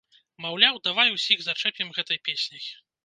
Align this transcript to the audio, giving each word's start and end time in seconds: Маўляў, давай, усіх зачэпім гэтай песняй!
Маўляў, 0.45 0.79
давай, 0.87 1.13
усіх 1.17 1.43
зачэпім 1.49 1.93
гэтай 1.99 2.17
песняй! 2.31 2.67